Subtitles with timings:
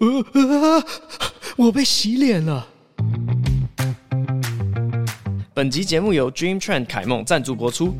[0.00, 0.84] 呃呃，
[1.56, 2.66] 我被洗脸了。
[5.54, 7.94] 本集节目由 Dream Trend 凯梦赞助播出。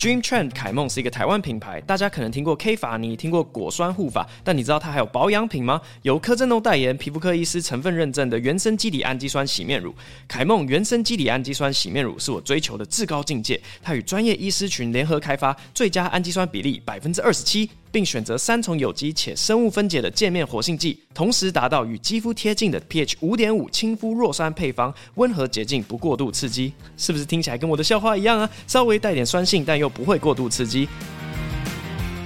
[0.00, 5.80] Dream Trend 凯梦是一个台湾品牌，大家可能听过 K 法尼，听过果酸护发，但你知道它还有保养品吗？
[6.02, 9.94] 由柯震东代言，皮肤科医师成分认证的原生肌底氨基酸洗面乳。
[10.26, 17.70] 凯梦原生肌底氨基酸洗面乳是我追求的至高境界，它与专业医师群联合开发，最佳氨基酸比例百分之二十七。
[17.92, 26.72] 并选择三重有机且生物分解的界面活性剂，同时达到与肌肤贴近的 pH 五点五亲肤弱酸配方，温和洁净，不过度刺激。
[26.96, 28.48] 是不是听起来跟我的笑话一样啊？
[28.66, 30.88] 稍微带点酸性，但又不会过度刺激。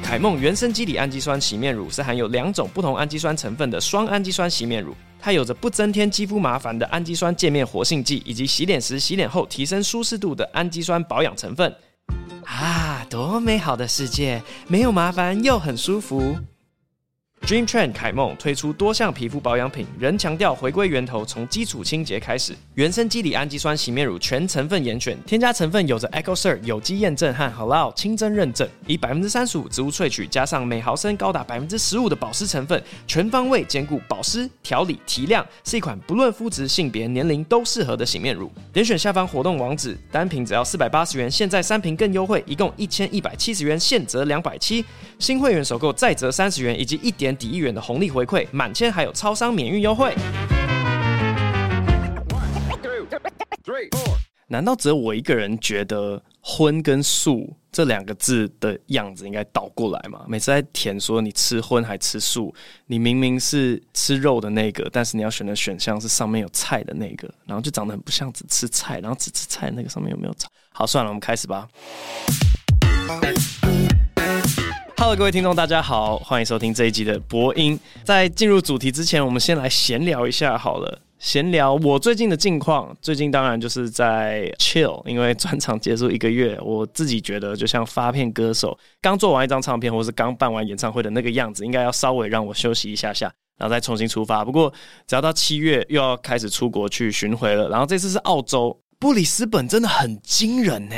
[0.03, 11.75] 凯梦原生肌底氨基酸洗面乳是含有两种不同氨基酸成分的双氨基酸洗面乳，它有着不增添肌肤麻烦的氨基酸界面活性剂，以及洗脸时、洗脸后提升舒适度的氨基酸保养成分。
[12.45, 14.43] 啊，多美好的世界！
[14.69, 16.37] 没有麻烦又很舒服。
[17.47, 22.57] Dream Trend 凯梦推出多项皮肤保养品，仍强调回归源头，从基础清洁开始。
[22.73, 38.51] 原生肌底氨基酸洗面乳全成分严选，添加成分有着 EcoCert 有机验证和 Halal 清真认证，以百分之三十五植物萃取，加上每毫升高达百分之十五的保湿成分，全方位兼顾保湿、调理、提亮，是一款不论肤质、性别、年龄都适合的洗面乳。
[38.73, 44.83] 点选下方活动网址，单瓶只要四百八十元，现在三瓶更优惠，一共一千一百七十元，现折两百七。
[45.19, 50.15] 新会员首购再折三十元，以及一点抵一元的红利回馈，满千还有超商免运优惠。
[54.47, 60.25] 难道只有我一个人觉得“荤”跟“素”这两个字的样子应该倒过来吗？
[60.29, 62.55] 每次在填说你吃荤还吃素，
[62.87, 70.47] 你明明是吃肉的那个，但是你要选的选项是上面有菜的那个，然后就长得很不像只吃菜，然后只吃菜那个上面有没有菜？
[70.73, 71.67] 好，算了，我们开始吧。
[74.97, 77.79] Hello，各位听众，大家好，欢迎收听这一集的播音。
[78.05, 81.01] 在进入主题之前，我们先来闲聊一下好了。
[81.19, 93.27] 闲聊我最近的近况，最近当然就是在 chill，因为专场结束一个月，我自己觉得就像发片歌手刚做完一张唱片，或是刚办完演唱会的那个样子，应该要稍微让我休息一下下，
[93.59, 94.45] 然后再重新出发。
[94.45, 94.73] 不过
[95.09, 98.79] 只要到七月又要开始出国去巡回了，然后这次是澳洲。
[98.99, 100.97] 布里斯本真的很惊人呢！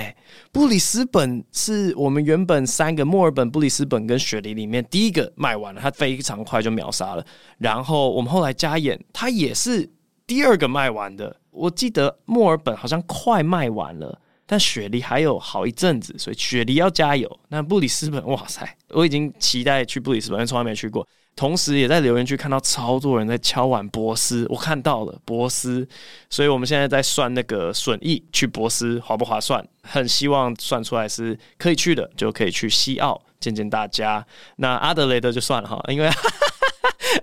[0.52, 7.26] 布里斯本是我们原本三个墨尔本、布里斯本跟雪梨里面第一个卖完了，它非常快就秒杀了。
[7.58, 9.88] 然后我们后来加演，它也是
[10.26, 11.34] 第二个卖完的。
[11.50, 17.40] 我记得墨尔本好像快卖完了，但雪梨还有好一阵子，所以雪梨要加油。
[17.48, 21.06] 那布里斯本，哇塞，我已经期待去布里斯本，但从来没去过。
[21.36, 25.86] 同时，也在留言区看到超多人在敲碗博斯，我看到了博斯，
[26.30, 29.62] 所以我们现在在算那个损益去博斯划不划算？
[29.82, 34.26] 很希望算出来是可以去的，就可以去西澳见见大家。
[34.56, 36.10] 那阿德雷德就算了哈，因为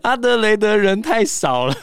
[0.04, 1.76] 阿德雷德人太少了，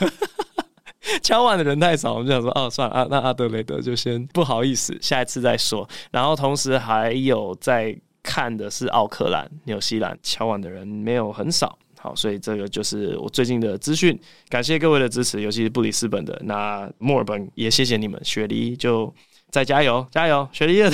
[1.20, 5.88] 敲碗的人太少，我们就想说哦，算了啊，那阿德雷德就先不好意思，下一次再说。
[6.12, 11.76] 然后同时还有在看的是奥克兰、纽西兰，敲碗的人没有很少。
[12.02, 14.18] 好，所以这个就是我最近的资讯，
[14.48, 19.14] 感谢各位的支持，尤其是布里斯本的，那墨尔本也谢谢你们，雪梨就
[19.50, 20.90] 再加油加油，雪梨的，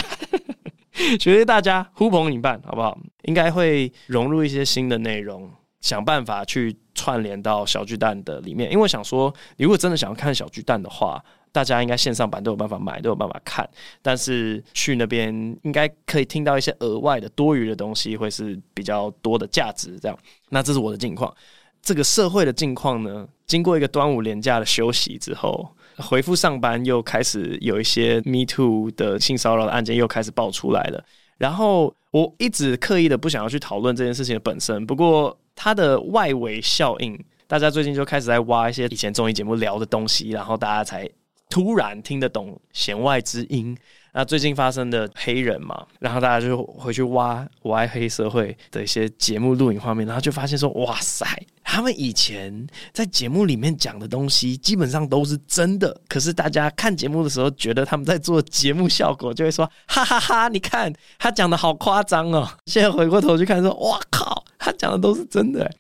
[1.20, 2.98] 雪梨大家呼朋引伴，好不好？
[3.22, 5.48] 应该会融入一些新的内容，
[5.80, 11.24] 想办法去串联到小巨蛋的里面，因为我想说，你如果真的想要看小巨蛋的话。
[11.56, 13.66] 大家应该线上版都有办法买，都有办法看，
[14.02, 19.98] 但是去那边应该可以听到一些额外的多余的东西，会是比较多的价值。
[19.98, 20.18] 这样，
[20.50, 21.34] 那这是我的近况。
[21.80, 25.66] 这个社会的近况呢，经过一个端午连假的休息之后，
[25.96, 31.02] 回复上班又开始有一些 Me Too 的性骚扰的案件又开始爆出来了。
[31.38, 41.08] 然后我一直刻意的不想要去讨论这件事情的本身，不过它的外围效应，大家最近就开始在挖一些以前综艺节目聊的东西，然后大家才。
[41.48, 43.76] 突然听得懂弦外之音，
[44.12, 51.26] 那最近发生的黑人嘛，然后大家就回去挖我爱黑社会的一些节目录影画面，然后就发现说，哇塞，
[51.62, 62.48] 他们以前在节目里面讲的东西基本上都是真的，可是大家看节目的时候觉得他们在做节目效果，就会说，哈哈哈哈，你看他讲的好夸张哦。
[62.66, 65.70] 现在回过头去看说，哇靠，他讲的都是真的。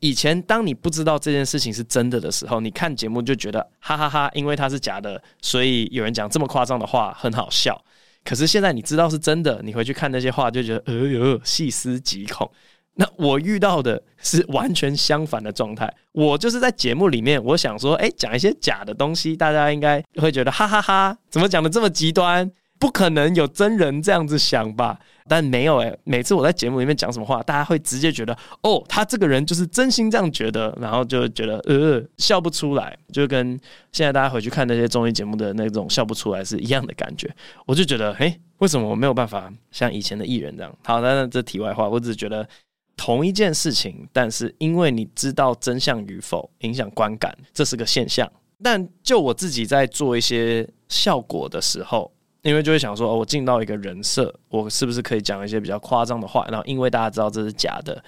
[0.00, 7.80] 以前，当你不知道这件事情是真的的时候，你看节目就觉得哈哈哈，因为它是假的，所以有人讲这么夸张的话很好笑。
[8.24, 12.50] 可是现在你知道是真的，你回去看那些话就觉得，哎呦，细思极恐。
[12.94, 22.50] 那我遇到的是完全相反的状态，我就是在节目里面，我想说，哎，讲一些假的东西，大家应该会觉得哈哈哈，怎么讲的这么极端？
[22.78, 24.98] 不可能有真人这样子想吧？
[25.30, 33.60] 但没有哎、每次我在节目里面讲什么话，大家会直接觉得哦，他这个人就是真心这样觉得，然后就觉得呃笑不出来，就跟
[33.92, 37.30] 现在大家回去看那些综艺节目的那种笑不出来是一样的感觉。
[37.66, 40.74] 我就觉得，嘿，为什么我没有办法像以前的艺人这样？
[40.82, 42.48] 好，那这题外话，我只是觉得
[42.96, 48.26] 同一件事情，但是因为你知道真相与否，影响观感，这是个现象。
[48.62, 52.10] 但就我自己在做一些效果的时候。
[52.42, 56.46] 因为就会想说，哦，我进到一个人设，我是不是可以讲一些比较夸张的话？
[56.48, 58.02] 然后因为大家知道这是假的，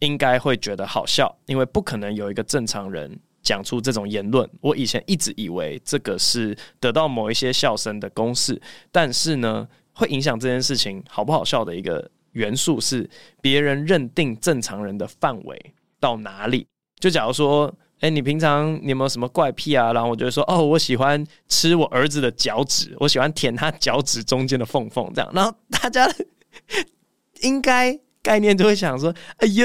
[0.00, 1.34] 应该会觉得好笑。
[1.46, 4.48] 因为不可能有一个正常人讲出这种言论。
[4.60, 8.60] 我以前一直以为这个是得到某一些笑声的公式，
[8.90, 13.08] 但是呢，会影响这件事情好不好笑的一个元素是
[13.40, 16.66] 别人认定正常人的范围到哪里。
[17.00, 17.74] 就假如说。
[18.02, 19.92] 哎、你平常你有没有什么怪癖啊？
[19.92, 25.30] 然后我就会说，哦，我喜欢吃我儿子的脚趾，我喜欢舔他脚趾中间的缝缝，这样。
[25.32, 26.12] 然后大家
[27.42, 29.64] 应该概念就会想说，哎呀，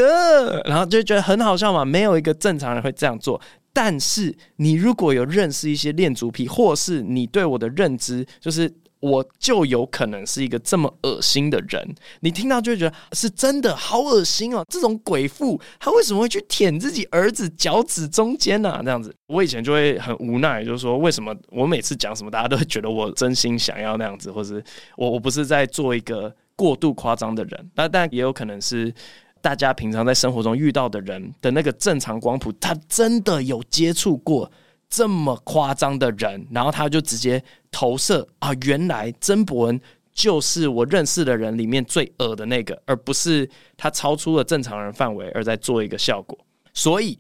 [0.66, 1.84] 然后就觉得很好笑嘛。
[1.84, 3.42] 没有一个正常人会这样做。
[3.74, 8.72] 但是你如果有认识一些恋足癖，或是你对我的认知就是。
[9.00, 14.66] 我就有可能是一个这么恶心的人，你听到就会觉得是真的好恶心哦！
[14.70, 18.80] 这种鬼父他为什么会去舔自己儿子脚趾中间呢？
[18.84, 24.64] 这样子，我以前就会很无奈，就是说为什么我每次讲什么，大家都会觉得我真心想要那样子，或是
[24.96, 28.94] 我我不是在做一个过度夸张的人，那但也有可能是
[29.42, 34.52] 大家平常在生活中遇到的人的那个正常光谱，他真的有接触过。
[34.90, 39.80] 这么夸张的人，然后他就直接投射啊，原来曾博恩
[40.14, 46.38] 就是我认识的人里面最恶的那个，而不是他超出了正常人范围而在做一个效果。
[46.74, 47.20] 所以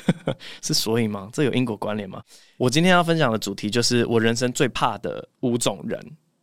[0.62, 1.28] 是所以吗？
[1.32, 2.22] 这有因果关联吗？
[2.58, 5.98] 我今天要分享的主题就是我人生最怕的五种人。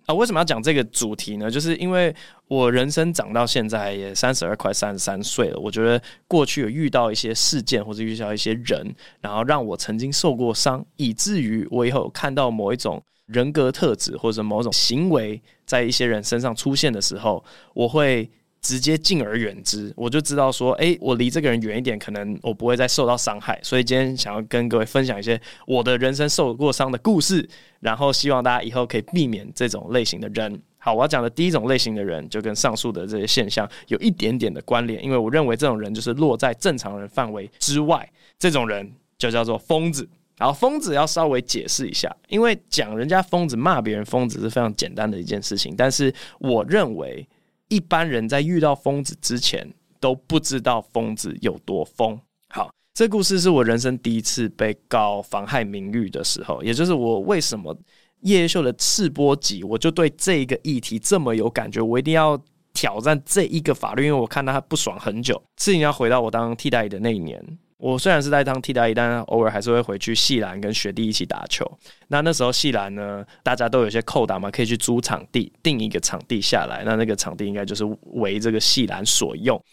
[0.07, 1.51] 啊，为什么要讲这个主题呢？
[1.51, 2.15] 就是因为
[2.47, 5.59] 我人生长到现在也三十二，快三十三岁了。
[5.59, 17.43] 我觉得过去有遇到一些事件，或者遇到一些人，然后让我曾经受过伤，以至于我以后看到某一种人格特质或者某种行为在一些人身上出现的时候，
[17.73, 18.29] 我会。
[18.67, 23.57] 直接敬而远之，我就知道说，哎、我离这个人远一点，可能我不会再受到伤害。
[23.63, 27.47] 所以今天想要跟各位分享一些我的人生受过伤的故事，
[27.79, 30.61] 然后希望大家以后可以避免这种类型的人。
[30.79, 38.05] 好，我要讲的第一种类型的人，就跟上述的这些现象有一点点的关联，因为我认为这种人就是落在正常人范围之外，
[38.37, 40.05] 这种人就叫做疯子。
[40.37, 47.25] 然后疯子要稍微解释一下，因为讲人家疯子、骂别人疯子是非常简单的一件事情，但是我认为。
[47.69, 49.67] 一般人在遇到疯子之前
[49.99, 52.19] 都不知道疯子有多疯。
[52.49, 57.77] 好，这故事是我人生第一次被告妨害名誉的时候，也就是我为什么
[58.21, 62.39] 夜秀的赤播集，我就对这个议题这么有感觉，我一定要
[62.73, 65.41] 挑战这一个法律，因为我看到他不爽很久。
[65.57, 67.43] 事情要回到我当替代的那一年。
[67.77, 71.63] 我虽然是在当替代役，但偶尔还是会回去系篮跟学弟一起打球。
[72.07, 76.83] 那那时候系篮呢，大家都有些扣打嘛，可以去租场地，定一个场地下来。
[76.83, 79.63] 那那个场地应该就是为这个系篮所用。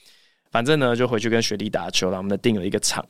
[0.50, 3.04] 反正呢，就回去跟学弟打球，然后我们定了一个场。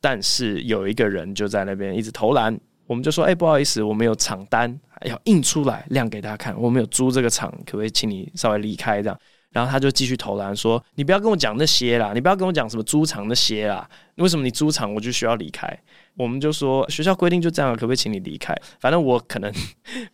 [0.00, 9.18] 但是有一个人就在那边一直投篮，我们就说：“哎、不好意思，我们有场单要印出来亮给大家看，我们有租这个场，可不可以请你稍微离开这样？”
[9.52, 13.88] 然后他就继续投篮说：“你不要跟我讲那些啦，你不要跟我讲什么租场那些啦。
[14.16, 15.78] 为什么你租场我就需要离开？”
[16.16, 18.54] 我们就说学校规定就这样，可不可以请你离开？
[18.80, 19.52] 反正我可能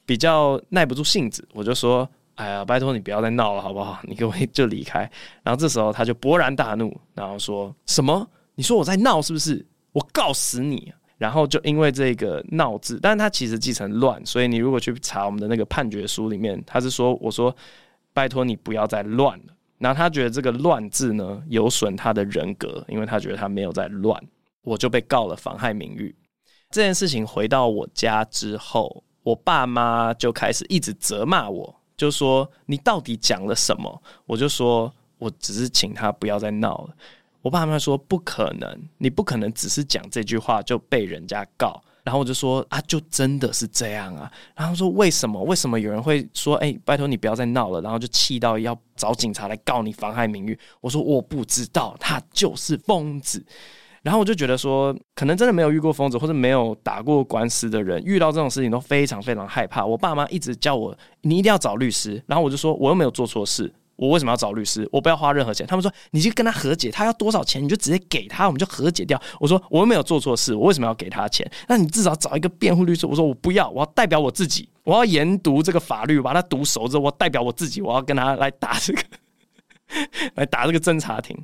[0.05, 4.01] 比较耐不住性子，我就说：“哎呀，拜托你不要再闹了，好不好？
[4.03, 5.01] 你可不可以就离开。”
[5.43, 9.65] 然后这时候他就勃然大怒，然后说什么：“你说我在闹是不是？
[9.93, 17.55] 我告死你！”然后就因为这个“闹”字，但是他其实记成“乱”，所以你如果去查我们的那个判决书里面，他是说我说。
[18.19, 19.55] 拜托你不要再乱了。
[19.79, 24.21] 然后他觉得这个“乱”字呢有损他的人格，因为他觉得他没有在乱，
[24.65, 26.13] 我就被告了妨害名誉。
[26.69, 34.03] 这件事情回到我家之后，我爸妈就开始一直责骂我，就说你到底讲了什么？
[34.27, 36.97] 我就说我只是请他不要再闹了。
[37.41, 41.81] 我爸妈说不可能，你不可能只是讲这句话就被人家告。
[42.09, 44.33] 然后我就说啊，就真的是这样啊。
[44.57, 45.43] 然后说为什么？
[45.43, 47.83] 为什么有人会说，哎，拜托你不要再闹了？
[47.83, 50.59] 然后就气到要找警察来告你妨害名誉。
[50.81, 53.45] 我说我不知道，他就是疯子。
[54.01, 59.85] 然后我就觉得说，可能真的没有遇过疯子，或者没有打过官司的人，遇到这种事情都非常非常害怕。
[59.85, 62.23] 我爸妈一直叫我，你一定要找律师。
[62.27, 64.89] 然后我就说，我又没有做错事，我为什么要找律师？
[64.93, 65.67] 我不要花任何钱。
[65.67, 69.21] 他们说，你就跟他和解，他要多少钱你就直接给他，我们就和解掉。
[69.41, 71.51] 我说我又没有做错事，我为什么要给他钱？
[71.67, 73.07] 那你至少找一个辩护律师。
[73.07, 79.03] 我说我不要，我要代表我自己，我要研读这个法律，把它读熟之后，我代表我自己，我要跟他来打这个，
[80.37, 81.37] 来打这个侦查庭。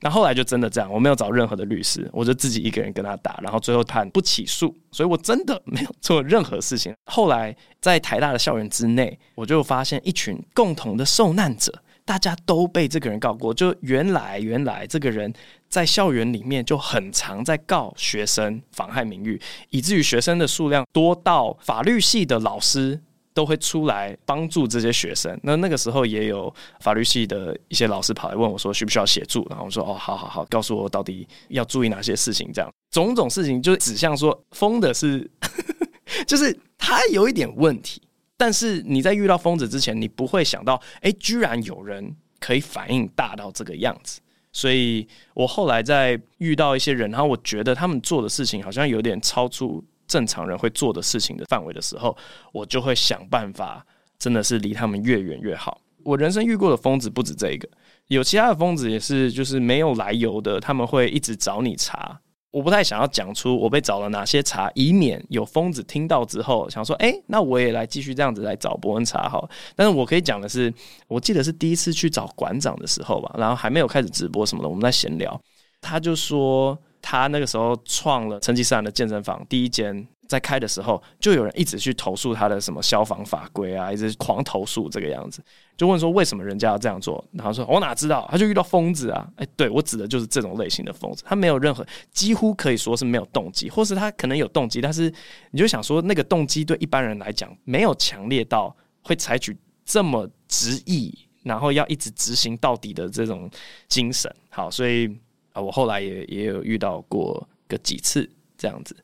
[0.00, 6.94] 那后来就真的这样，我没有找任何的律师，我就自己一个人跟他打，然后最后判不起诉，所以我真的没有做任何事情。
[7.06, 13.52] 后来在台大的校园之内，我就发现一群共同的受难者，大家都被这个人告过。
[13.52, 15.30] 就原来原来这个人
[15.68, 19.38] 在校园里面就很常在告学生妨害名誉，
[19.68, 22.98] 以至于学生的数量多到法律系的老师。
[23.34, 25.38] 都会出来帮助这些学生。
[25.44, 29.46] 那那个时候也有法律系的一些老师跑来问我说，需不需要协助？
[29.48, 32.50] 然后我说，哦，好好好，告诉我到底要注意哪些事情。
[32.52, 35.30] 这样种种事情就指向说，疯的是，
[36.26, 38.02] 就是他有一点问题。
[38.38, 44.18] 但是你在遇到疯子之前，你不会想到，哎，居然有人可以反应大到这个样子。
[44.50, 49.84] 所以我后来在遇到一些人，然后我觉得他们做的事情好像有点超出。
[50.08, 52.16] 正常人会做的事情的范围的时候，
[52.50, 53.84] 我就会想办法，
[54.18, 55.82] 真的是离他们越远越好。
[56.02, 57.68] 我人生遇过的疯子不止这一个，
[58.06, 62.18] 有其他的疯子也是，就是没有来由的，他们会一直找你茬。
[62.50, 69.48] 我不太想要讲出我被找了哪些茶，以免有疯子听到之后想说，哎，那我也来继续这样子来找伯恩茶好。
[69.76, 70.72] 但是我可以讲的是，
[71.06, 75.40] 我记得是第一次去找馆长的时候吧，然后还没有开始直播什么的，我们在闲聊，
[75.80, 76.78] 他就说。
[77.00, 85.42] 他那个时候创了成吉思汗的健身房，第一间在开的时候，就有人一直去投诉他的什么消防法规啊，一直狂投诉这个样子，
[85.76, 87.24] 就问说为什么人家要这样做？
[87.32, 88.28] 然后说我哪知道？
[88.30, 89.26] 他就遇到疯子啊！
[89.36, 95.12] 哎，对，我指的就是这种类型的疯子，他没有任何，几乎可以说是没有动机，或是他可能有动机，但是
[95.50, 99.56] 你就想说那个动机对一般人来讲没有强烈到会采取
[99.86, 103.50] 这么执意，然后要一直执行到底的这种
[103.88, 104.30] 精神。
[104.50, 105.08] 好，所以
[105.52, 105.62] 啊。
[105.62, 108.96] 我后来也也有遇到过个几次这样子，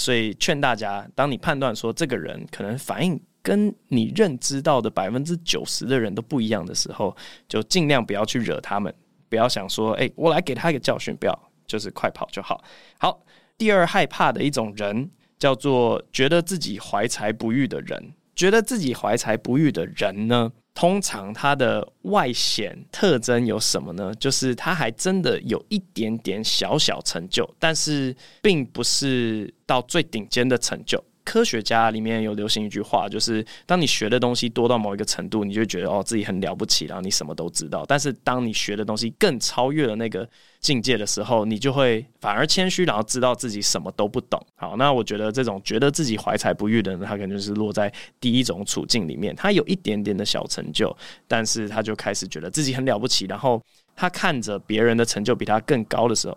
[0.00, 7.14] 所以劝大家，当你判断说这个人可能反应跟你认知到的百分之九十的人都不一样的时候，
[7.46, 8.94] 就尽量不要去惹他们，
[9.28, 12.64] 不要想说，哎，我来给他一个教训，不要，就是快跑就好。
[12.98, 13.22] 好，
[13.58, 24.14] 第二害怕的一种人叫做觉得自己怀才不遇的人，觉得自己怀才不遇的人呢，通常它的外显特征有什么呢？
[24.14, 31.02] 就是它还真的有一点点小小成就，但是并不是到最顶尖的成就。
[31.30, 37.84] 科学家里面有流行一句话，就是当你学的东西多到某一个程度，你就觉得哦自己很了不起，然后你什么都知道。
[37.86, 44.44] 但是当你学的东西更超越了那个境界的时候，你就会反而谦虚，然后知道自己什么都不懂。
[44.56, 49.32] 好，那我觉得这种觉得自己怀才不遇的人，他可能就是落在第一种处境里面。
[49.36, 50.92] 他有一点点的小成就，
[51.28, 53.62] 但是他就开始觉得自己很了不起，然后
[53.94, 56.36] 他看着别人的成就比他更高的时候，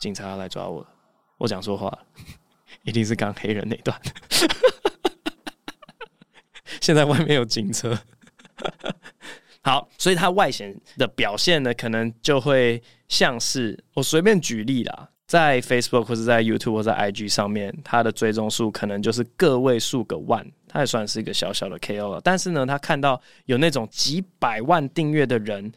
[0.00, 0.86] 警察来抓我了，
[1.36, 1.98] 我讲错话了。
[2.88, 4.00] 一定是刚黑人那段，
[6.80, 7.98] 现在外面有警车。
[9.60, 22.20] 好，所以他外显的表现呢，可能就会像是我随便举例啦，在 Facebook 或者在 YouTube 或者 IG 上面，他的追踪数可能就是个位数个万，他也算是一个小小的 KO 了。
[22.24, 25.70] 但是呢，他看到有那种几百万订阅的人。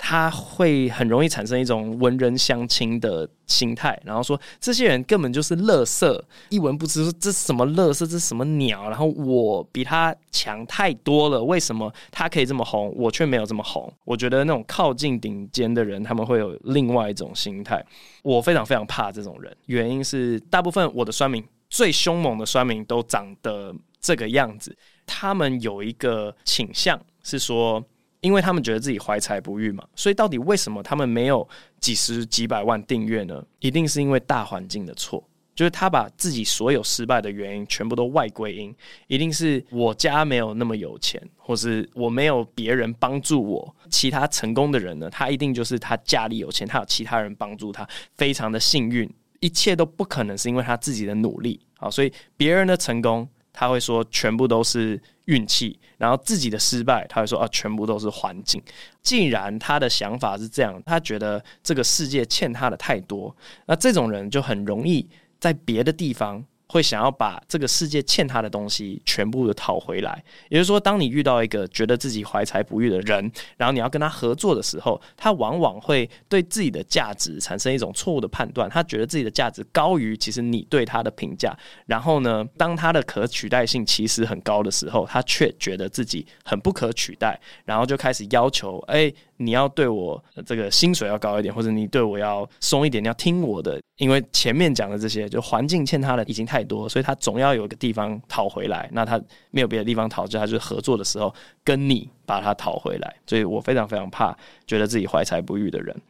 [0.00, 13.92] 他会很容易产生一种文人相轻的心态，然后说这些人根本就是垃圾，一文不值，这是什么垃圾，这是什么鸟，然后我比他强太多了，为什么他可以这么红，我却没有这么红？
[14.04, 17.84] 我觉得那种靠近顶尖的人，他们会有另外一种心态，
[18.22, 24.74] 我非常非常怕这种人，原因是大部分我的酸民最凶猛的酸民都长得这个样子，
[25.04, 27.84] 他们有一个倾向是说。
[28.20, 31.48] 因为他们觉得自己怀才不遇嘛，所以到底为什么他们没有
[31.78, 33.44] 几十几百万订阅呢？
[33.60, 35.22] 一定是因为大环境的错，
[35.54, 38.74] 就是他把自己所有失败的原因全部都外归因，
[39.06, 43.76] 一定是我家没有那么有钱，或是我没有别人帮助我。
[43.88, 49.08] 其他成功的人呢，他一定就是他家里有钱，他有其他人帮助他，非常的幸运，
[49.38, 51.60] 一切都不可能是因为他自己的努力。
[51.76, 53.28] 好，所以别人的成功。
[53.52, 58.62] 他会说全部都是运气，然后自己的失败，他会说啊，全部都是环境。
[59.02, 63.34] 既然他的想法是这样，他觉得这个世界欠他的太多，
[63.66, 65.08] 那这种人就很容易
[65.40, 70.22] 在别的地方会想要把这个世界欠他的东西全部的讨回来。
[70.48, 78.68] 也就是说，当你遇到一个觉得自己怀才不遇的人，然后你要跟他合作的时候，他往往会对自己的价值产生一种错误的判断。
[78.68, 81.56] 他觉得自己的价值高于其实你对他的评价。
[81.86, 93.80] 然后呢，当他的可取代性其实很高的时候，他却觉得自己很不可取代，然后就开始要求：哎，你要对我这个薪水要高一点，或者你对我要松一点，你要听我的。
[93.98, 98.88] 因为前面讲的这些，就环境欠他的已经太多，所以他总要有个地方讨回来。
[98.92, 103.16] 那他没有别的地方讨，就他就是合作的时候跟你把他讨回来。
[103.26, 104.36] 所以我非常非常怕
[104.68, 106.00] 觉得自己怀才不遇的人。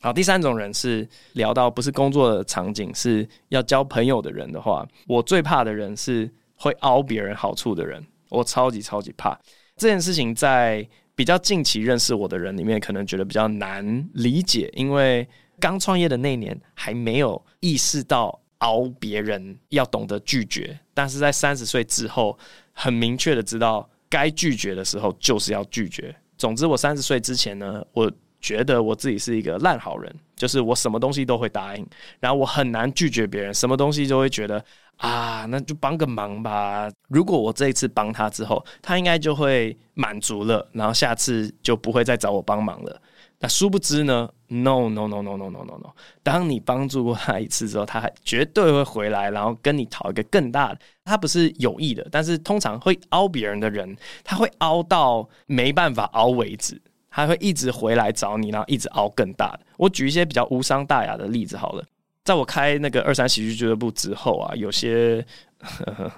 [0.00, 8.02] 好，第三种人是聊到不是工作的场景，是要交朋友的人的话，我最怕的人是会凹别人好处的人。
[8.30, 9.38] 我超级超级怕
[9.76, 15.28] 这件事情，在比较近期认识我的人里面，可能觉得比较难理解，因为。
[15.60, 22.38] 刚创业的那年还没有意识到熬别人要懂得拒绝，但是在三十岁之后，
[22.72, 26.14] 很明确的知道该拒绝的时候就是要拒绝。
[26.36, 28.10] 总之，我三十岁之前呢，我
[28.40, 31.86] 觉得我自己是一个烂好人，就是我什么东西都会答应，
[32.20, 34.64] 然后我很难拒绝别人，什么东西都会觉得
[34.96, 36.88] 啊，那就帮个忙吧。
[37.08, 43.02] 如果我这一次帮他之后，他应该就会满足了，然后下次就不会再找我帮忙了。
[43.40, 45.94] 那殊不知呢？No no no no no no no no！
[46.24, 50.78] 当你帮助过他一次之后，他还绝对会回来，然后跟你讨一个更大的。
[51.04, 56.80] 他不是有意的，但是通常会凹别人的人，他会凹到没办法凹为止，
[57.10, 59.60] 他会一直回来找你，然后一直凹更大的。
[59.76, 61.84] 我举一些比较无伤大雅的例子好了，
[62.24, 65.24] 在我开那个二三喜剧俱乐部之后啊，有些。
[65.60, 66.12] 呵呵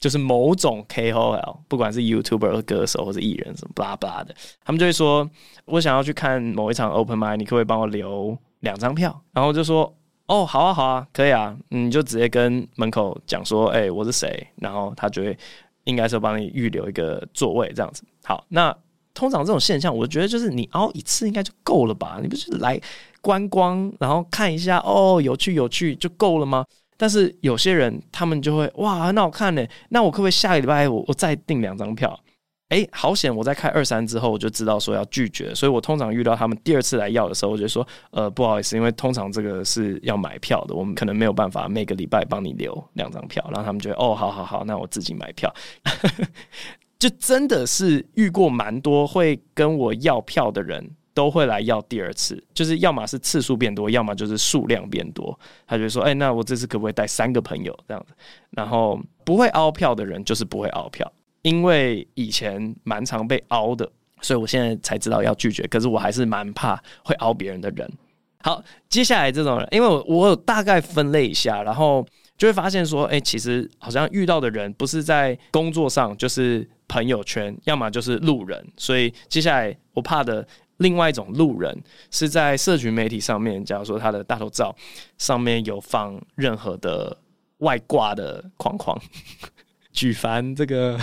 [0.00, 5.28] 就是某种 KOL，不管是 YouTuber、歌手或者艺人什么巴拉巴拉的，他们就会说
[5.66, 9.94] ：“我想要去看某一场 Open Mic，你可不可以帮我留两张票？”然后就说
[10.26, 15.36] ：“哦，好啊，好啊，可以啊。”你就直接跟门口讲说：“哎、我是谁？”然后他就会
[15.84, 18.02] 应该是帮你预留一个座位这样子。
[18.24, 18.74] 好，那
[19.12, 22.18] 通常这种现象，我觉得就是你凹一次应该就够了吧？
[22.22, 22.80] 你不是来
[23.20, 26.64] 观光，然后看一下哦，有趣有趣就够了吗？
[27.00, 32.20] 但是有些人他们就会哇，很好看呢，那我可不可以下个礼拜我我再订两张票？
[32.68, 33.34] 哎，好险！
[33.34, 43.42] 我在开二三之后我就知道说要拒绝，所以我通常遇到他们第二次来要的时候，我就说呃不好意思，因为通常这个是要买票的，我们可能没有办法每个礼拜帮你留两张票。
[43.46, 45.52] 然后他们就会哦，好好好，那我自己买票。
[47.00, 50.90] 就真的是遇过蛮多会跟我要票的人。
[51.12, 55.38] 都会来要第二次，就是要么是次数变多，要么就是数量变多。
[55.66, 58.14] 他就说：“哎、那我这次可不可以带三个朋友这样子？”
[58.50, 65.66] 然后不会凹票的人就是不会凹票，因为以前蛮常被凹的，所以我现在才知道要拒绝。
[65.66, 67.90] 可是我还是蛮怕会凹别人的人。
[68.42, 72.06] 好，接下来这种人，因为我我有大概分类一下，然后
[72.38, 80.46] 就会发现说：“哎、其实好像遇到的人不是在工作上，就是朋友圈，要么就是路人。”所以接下来我怕的。
[80.80, 81.78] 另外一种路人
[82.10, 84.74] 是在社群媒体上面，假如说他的大头照
[85.18, 87.14] 上面有放任何的
[87.58, 88.98] 外挂的框框，
[89.92, 90.98] 举凡这个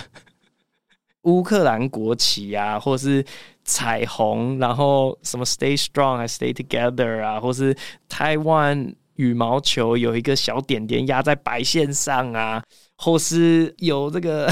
[1.23, 3.23] 乌克兰国旗啊，或是
[3.63, 7.77] 彩虹，然后什么 Stay Strong 还 Stay Together 啊，或是
[8.09, 12.63] 台湾羽毛球有一个小点点压在白线上啊，
[12.97, 14.51] 或是有这个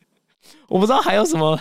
[0.68, 1.58] 我不知道还有什么。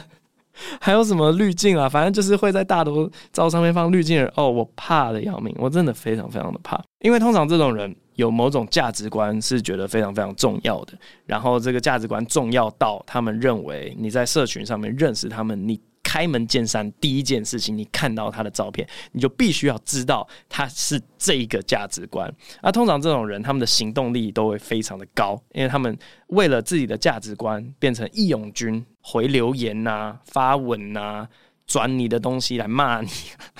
[0.82, 1.88] 还有什么滤镜啊？
[1.88, 4.32] 反正就是会在大头照上面放滤镜人。
[4.36, 6.82] 哦，我怕的要命，我真的非常非常的怕。
[7.00, 10.93] 因为通常这种人有某种价值观是觉得非常非常重要的，
[11.26, 15.80] 然后这个价值观重要到他们认为你在社群上面认识他们，你。
[16.08, 22.34] 开门见山，第一件事情，你看到他的照片，你就必须要知道他是这一个价值观。
[22.62, 31.28] 而通常这种人，他们的行动力都会非常的高，因为他们为了自己的价值观，变成义勇军，回留言呐、发文呐、
[31.65, 33.10] 转你的东西来骂你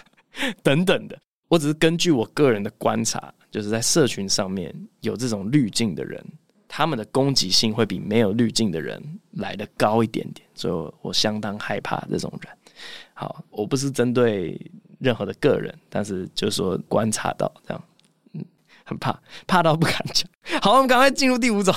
[0.63, 1.19] 等等的。
[1.49, 6.25] 我只是根据我个人的观察，就是在社群上面有这种滤镜的人。
[6.67, 9.01] 他们的攻击性会比没有滤镜的人
[9.32, 12.53] 来的高一点点，所以我相当害怕这种人。
[13.13, 14.60] 好，我不是针对
[14.99, 17.84] 任何的个人，但是就是说观察到这样，
[18.34, 18.45] 嗯，
[18.84, 20.30] 很怕，怕到不敢讲。
[20.62, 21.73] 好，我们赶快进入第五种，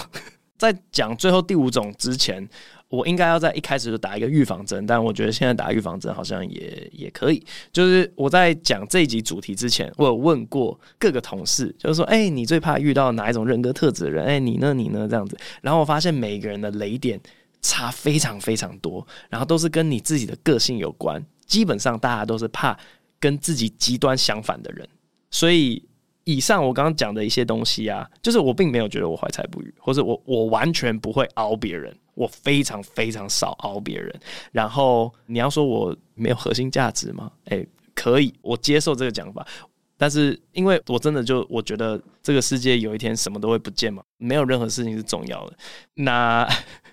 [0.59, 2.49] 在讲最后第五种之前。
[2.91, 7.43] 我应该要在一开始就打一个预防针，但我觉得现在打预防针好像也也可以。
[7.73, 14.27] 就是我在讲这一集主题之前，我有问过各个同事，就是说，哎、你最怕遇到哪一种人格特质的人？
[14.27, 14.75] 哎、你呢？
[14.75, 15.07] 你呢？
[15.09, 15.39] 这样子。
[15.63, 17.19] 然后我发现每个人的雷点
[17.63, 21.25] 差非常非常多，然后都是跟你自己的个性有关。
[21.47, 22.79] 基本上大家都是怕
[23.19, 24.89] 跟自己极端相反的人，
[25.31, 25.83] 所以。
[26.25, 34.15] 以上我刚刚讲的一些东西啊，就是我并没有觉得我怀才不遇，或者我我完全不会熬别人，我非常非常少熬别人。
[34.53, 37.31] 然后你要说我没有核心价值吗？
[37.47, 39.47] 诶，可以，我接受这个讲法。
[39.97, 45.57] 但是因为我真的就我觉得这个世界有一天什么都会不见嘛，没有任何事情是重要的。
[45.95, 46.49] 那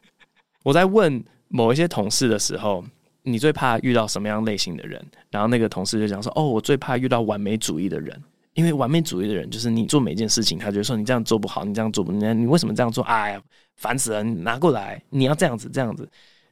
[0.63, 2.83] 我在问某一些同事的时候，
[3.23, 5.01] 你最怕遇到什么样类型的人？
[5.31, 8.21] 然后那个同事就讲说：“哦，我最怕遇到完美主义的人，
[8.53, 13.01] 因为完美主义的人就是你做每件事情，他觉得说你这样做不好，你这样做不，你你为什么这样做？
[13.05, 13.41] 哎呀，
[13.77, 14.23] 烦死了！
[14.23, 16.09] 拿过来，你要这样子这样子。”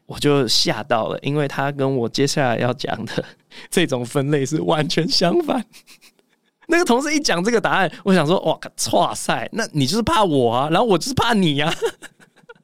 [0.07, 3.25] 我就吓到了，因为他跟我接下来要讲的
[3.71, 5.65] 这种分类是完全相反。
[6.69, 8.59] 那个同事一讲这个答案，我想说，哇，
[8.93, 11.73] 哇塞，那你就是怕我啊，然后我就是怕你呀、啊。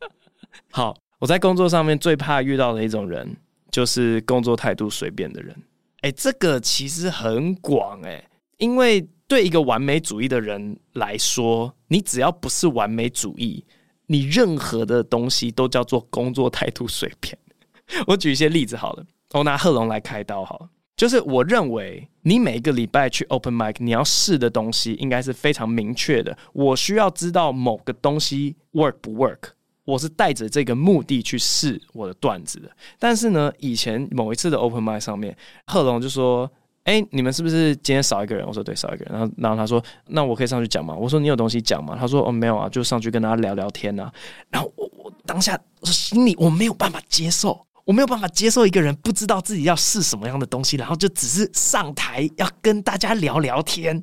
[0.70, 3.36] 好，我在工作上面最怕遇到的一种人，
[3.72, 5.56] 就是工作态度随便的人。
[6.02, 8.24] 哎，这个其实很广哎，
[8.58, 13.66] 因为对一个完美主义的人来说，你只要不是完美主义，
[14.12, 17.38] 你任何的东西都叫做工作态度随便。
[18.08, 20.70] 我举一些例子好了，我拿贺龙来开刀好了。
[20.98, 26.38] 就是我认为，你每一个礼拜去 open mic，你要试的东西应该是非常明确的。
[26.54, 29.40] 我需要知道某个东西 work 不 work，
[29.86, 32.70] 我是带着这个目的去试我的段子的。
[33.00, 36.52] 但是呢，以前某一次的 open mic 上面，贺龙就说
[36.84, 44.12] ：“哎，你们是不是今天少一个人？”我说：“对，少一个人。”然后，然后他说：“那我可以上去讲吗？”我说：“你有东西讲吗？”他说：“哦，没有啊，就上去跟大家聊聊天啊。”
[44.50, 47.66] 然后我我当下我说心里我没有办法接受。
[47.84, 54.02] 我没有办法接受一个人不知道自己要试什么样的东西，然后就只是上台要跟大家聊聊天。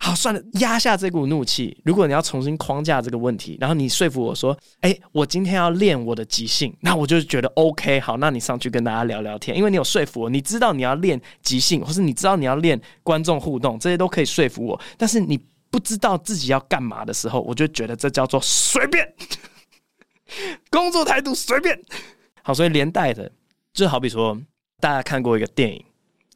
[0.00, 1.76] 好，算了，压下这股怒气。
[1.84, 8.00] 如果你要重新框架这个问题，然后你说服我说：“哎，我今天要练我的即兴。”那我就觉得 OK。
[8.00, 14.80] 好，那你上去跟大家聊聊天，因为你有说服我，你知道你要练即兴，或是你知道你要练观众互动，这些都可以说服我。
[14.98, 15.38] 但是你
[15.70, 19.06] 不知道自己要干嘛的时候，我就觉得这叫做随便，
[20.70, 21.80] 工作态度随便。
[22.42, 23.30] 好，所以连带的，
[23.72, 24.36] 就好比说，
[24.80, 25.84] 大家看过一个电影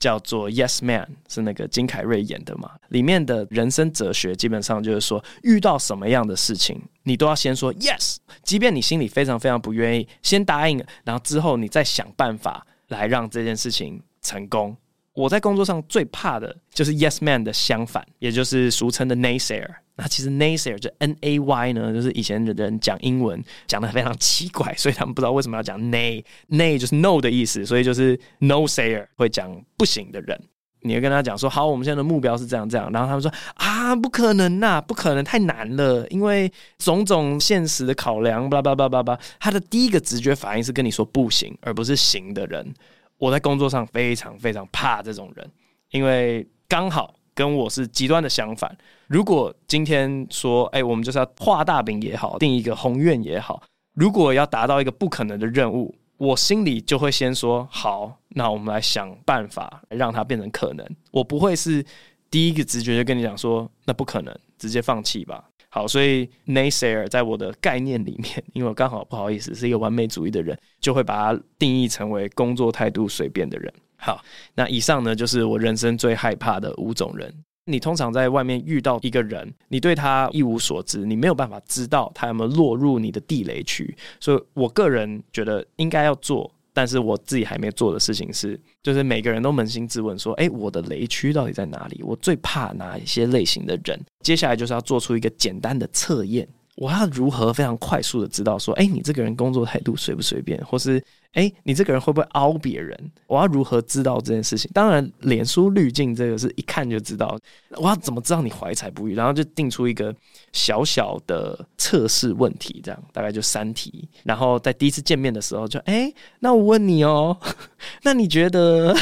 [0.01, 2.71] 叫做《Yes Man》，是那个金凯瑞演的嘛？
[2.89, 14.77] 里面的人生哲学基本上就是说，遇到什么样的事情，你都要先说 Yes，即便你心里非常非常不愿意，先答应，然后之后你再想办法来让这件事情成功。
[15.13, 19.69] 我在工作上最怕的就是 Yes Man 的相反，也就是俗称的 Naysayer。
[20.01, 30.41] 那其实 naysayer 就 N A Y 呢，就是以前的人讲英文讲得非常奇怪，所以他们不知道为什么要讲 nay，nay 就是 no 的意思，所以就是 no sayer 会讲不行的人。
[30.81, 39.21] 你会跟他讲说，好，我们现在的目标是这样这样，然后他们说啊，不可能呐，不可能，太难了，因为种种现实的考量，巴拉巴拉巴拉巴拉。
[39.39, 42.75] 他的第一个直觉反应是跟你说不行，而不是行的人。
[43.19, 45.47] 我在工作上非常非常怕这种人，
[45.91, 47.15] 因为刚好。
[47.33, 48.77] 跟我是极端的相反。
[49.11, 53.61] 如果今天说，哎、我们就是要画大饼也好，定一个宏愿也好，
[53.95, 60.87] 如果要达到一个不可能的任务，我心里就会先说，好，那我们来想办法让它变成可能。
[61.11, 61.85] 我不会是
[62.31, 65.43] 第一个直觉就跟你讲说，那不可能，直接放弃吧。
[65.71, 73.75] 好，所以 Naysayer 在我的概念里面，因为我刚好不好意思是一个完美主义的人，就会把它定义成为工作态度随便的人。
[73.97, 74.23] 好，
[74.55, 77.35] 那以上呢，就是我人生最害怕的五种人。
[77.71, 83.97] 你通常在外面遇到一个人，你对他一无所知，你没有办法知道他有没有落入你的地雷区。
[84.19, 92.03] 所以我个人觉得应该要做，但是我自己还没做的事情是，就是每个人都扪心自问说：诶，我的雷区到底在哪里？
[92.03, 93.99] 我最怕哪一些类型的人？
[94.23, 96.47] 接下来就是要做出一个简单的测验。
[96.81, 101.03] 我要如何非常快速的知道说，诶，你这个人工作态度随不随便，或是？
[101.35, 102.99] 哎，你这个人会不会凹别人？
[103.27, 104.69] 我要如何知道这件事情？
[104.73, 107.39] 当然，脸书滤镜这个是一看就知道。
[107.77, 109.15] 我要怎么知道你怀才不遇？
[109.15, 110.13] 然后就定出一个
[110.55, 114.09] 小小的测试问题，这样大概就三题。
[114.25, 117.37] 然后在第一次见面的时候就，就哎，那我问你哦，
[118.03, 118.97] 那你觉得？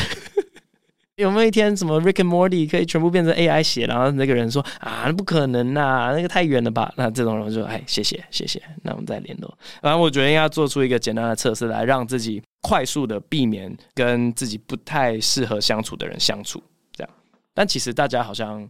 [1.18, 3.86] 有没有一天什么 Rick and Morty 可以全部变成 AI 写？
[3.86, 6.92] 然后那个人说啊，那不可能呐、啊，那个太远了吧？
[6.96, 9.58] 那这种人就说哎，谢谢谢谢，那我们再联络。
[9.82, 16.62] 然后我觉得应该做出一个简单的测试来，让自己快速的避免跟自己不太适合相处的人相处。
[16.92, 17.10] 这样，
[17.52, 18.62] 但其实大家好像，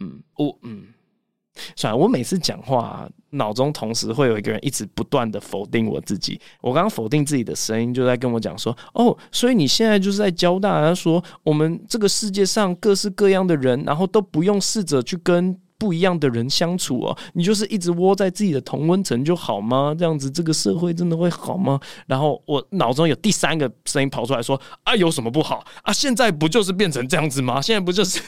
[0.00, 0.86] 嗯，我嗯。
[1.76, 6.40] 算了，我每次讲话，脑中同时会有一个人一直不断的否定我自己。
[6.60, 19.94] 我刚刚否定自己的声音就在跟我讲说：“哦，所以你现在就是在教大家说，我们这个世界上各式各样的人，然后都不用试着去跟不一样的人相处哦，你就是一直窝在自己的同温层就好吗？
[19.98, 25.92] 这样子这个社会真的会好吗？”然后我脑中有第三个声音跑出来说：“啊，有什么不好啊？
[25.92, 27.60] 现在不就是变成这样子吗？
[27.60, 28.20] 现在不就是？”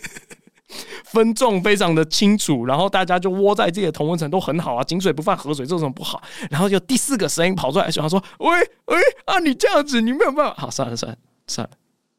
[1.14, 6.22] 分众非常的清楚，然后大家就窝在自己的同温层都很好啊，井水不犯河水，这种不好。
[6.50, 8.50] 然后就第四个声音跑出来，想说：“喂
[8.86, 11.72] 喂啊，你这样子，你没有办法。”好，算了算了算了，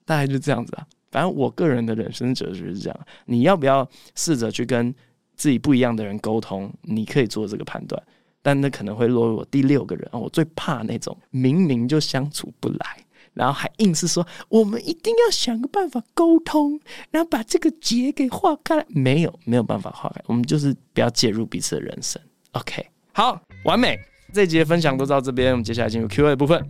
[0.06, 0.88] 大概就这样子啊。
[1.12, 4.94] 反正我个人的人生哲学是这样：你要不要试着去跟
[5.36, 6.74] 自己不一样的人沟通？
[6.82, 8.02] 你可以做这个判断，
[8.42, 10.10] 但那可能会落入我第六个人。
[10.12, 13.05] 我最怕那种明明就相处不来。
[13.36, 16.80] 然后还硬是说，我们一定要想个办法沟通，
[17.12, 18.84] 然后把这个结给化开。
[18.88, 20.22] 没有，没有办法化开。
[20.26, 22.20] 我们就是不要介入彼此的人生。
[22.54, 24.00] OK，好，完美。
[24.34, 26.66] 这一集的分享都到这边，我们接下来进入 Q&A 的部分。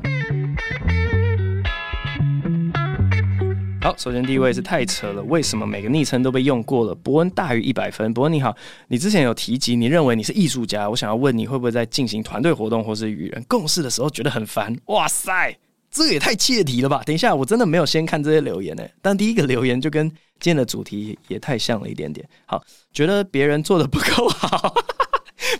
[3.81, 6.95] 好，首先第一位是太扯了，为什么每个昵称都被用过了？
[6.95, 8.11] 博恩大于一百分。
[8.15, 8.55] 博恩你好，
[8.87, 14.75] 你之前有提及你认为你是艺术家，我想要问你会不会在进行团队活动或是与人共事的时候觉得很烦？
[14.85, 15.55] 哇塞！
[15.95, 17.01] 这也太切题了吧！
[17.05, 18.83] 等一下，我真的没有先看这些留言呢。
[19.01, 22.27] 但第一个留言就跟今天的主题也太像了一点点。
[22.45, 24.75] 好，觉得别人做的不够好，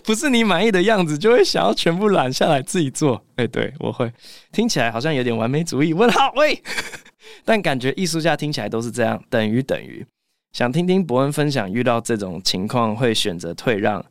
[0.04, 3.24] 不是你满意的样子，就会想要全部揽下来自己做。
[3.36, 4.12] 哎，对，我会
[4.52, 5.94] 听起来好像有点完美主义。
[5.94, 6.62] 问号喂，
[7.42, 10.04] 但感觉艺术家听起来都是这样，等于等于。
[10.52, 14.04] 想听听博恩分享，遇到这种情况会选择退让。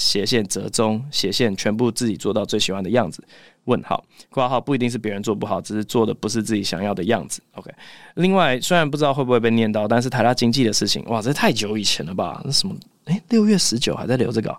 [0.00, 3.22] 斜线折中，斜线全部自己做到最喜欢的样子。
[3.64, 7.42] 问号括号不一定是别人做不好，只是做的不是自己想要的样子。
[7.52, 7.70] OK。
[8.14, 12.40] 另外，虽然不知道会不会被念到，但是台大经济的事情，哇，这太久以前了吧？
[12.46, 12.74] 那什么？
[13.04, 14.56] 诶，六月十九还在留这个？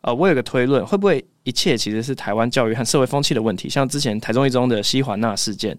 [0.00, 3.68] 呃，我有个推论，会不会一切其实是台湾教育和社会风气的问题？
[3.68, 5.76] 像之前台中一中的西环那事件。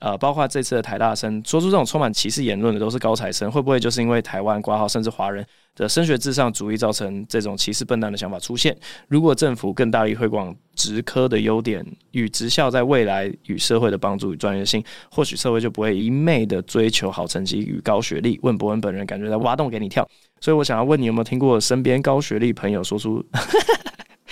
[0.00, 8.76] 呃，包括这次的台大生说出这种充满歧视言论的都是高材生，会不会就是因为台湾挂号甚至华人的升学至上主义造成这种歧视笨蛋的想法出现？
[9.08, 18.38] 如果政府更大力推广职科的优点与职校在未来与社会的帮助与专业性，或许社会就不会一昧的追求好成绩与高学历。
[18.42, 20.08] 问博恩本人感觉在挖洞给你跳，
[20.40, 23.24] 所以我想要问你有没有听过身边高学历朋友说出？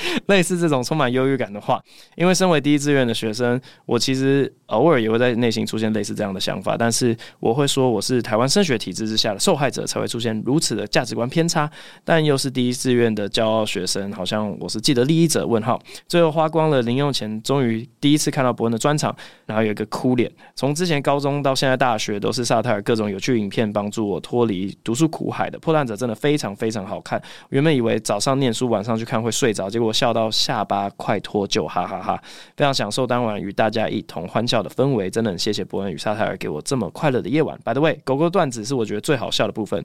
[0.26, 1.82] 类似这种充满忧郁感的话，
[2.16, 6.76] 因为身为第一志愿的学生，我其实偶尔也会在内心出现类似这样的想法。
[6.76, 11.70] 但是我会说，我是台湾升学体制之下的受害者，才会出现如此的价值观偏差。
[12.04, 15.46] 但又是第一志愿的骄傲学生，好像我是既得利益者。
[15.46, 19.14] 问号，最后花光了零用钱，终于第一次看到伯恩的专场，
[19.46, 20.30] 然后有一个哭脸。
[20.54, 25.58] 从之前高中到现在大学，都是萨泰尔各种有趣影片帮助我脱离读书苦海的。
[25.58, 27.22] 破烂者真的非常非常好看。
[27.50, 32.22] 原本以为早上念书，晚上去看会睡着，结果笑到下巴快脱臼，哈哈哈！
[32.54, 37.58] 非常享受当晚与大家一同欢笑的氛围，真的很谢谢伯恩与萨泰尔给我这么快乐的夜晚。
[37.64, 39.82] By the way，狗狗段子是我觉得最好笑的部分，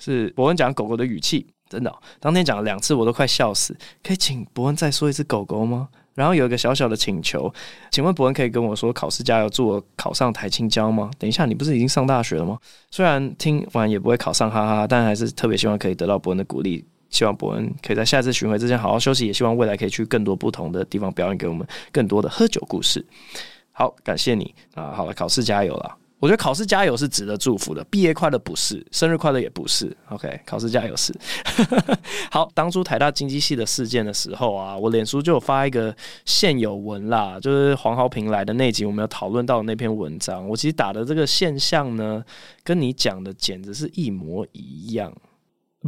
[0.00, 3.76] 是伯恩讲狗狗的语气，真的、当天讲了两次，我都快笑死。
[4.02, 5.88] 可以请伯恩再说一次狗狗吗？
[6.14, 7.50] 然后有一个小小的请求，
[7.90, 11.10] 请问伯恩可以跟我说考试加油，祝我考上台清交吗？
[11.18, 12.58] 等一下，你不是已经上大学了吗？
[12.90, 16.84] 虽然听完也不会考上，哈哈哈，但还是特别希望可以得到伯恩的鼓励。
[17.12, 23.04] 希望伯恩可以在下次巡回之前好好休息，也希望未来可以去更多不同的地方表演，给我们更多的喝酒故事。
[23.70, 24.92] 好，感谢你啊！
[24.92, 25.98] 好了，考试加油了。
[26.18, 29.96] 我觉得考试加油是值得祝福的，毕业快乐不是，生日快乐也不是。
[30.08, 31.12] OK，考试加油是。
[32.30, 35.92] 好，当初台大经济系的事件的时候啊，我脸书就有发一个
[36.24, 40.48] 现有文啦，就是黄豪平来的那集，我们有讨论到那篇文章。
[40.48, 42.24] 我其实打的这个现象呢，
[42.62, 45.12] 跟你讲的简直是一模一样。